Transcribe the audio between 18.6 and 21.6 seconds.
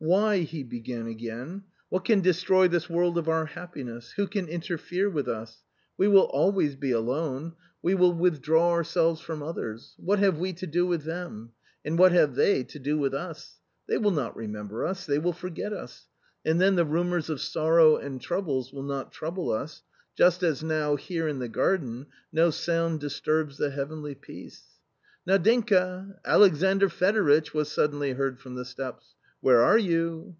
will not trouble us, just as now here in the